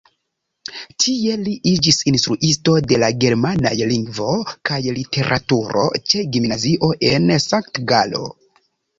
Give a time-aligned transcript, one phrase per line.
[1.01, 4.29] Tie li iĝis instruisto de la germanaj lingvo
[4.69, 8.23] kaj literaturo ĉe gimnazio en Sankt-Galo.